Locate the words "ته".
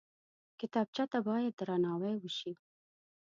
1.11-1.19